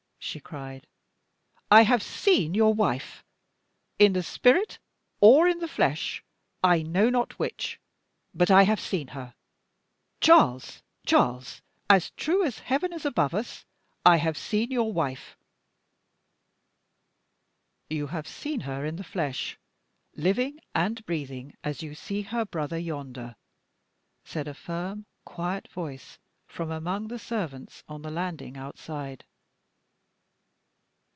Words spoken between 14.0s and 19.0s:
I have seen your wife!" "You have seen her in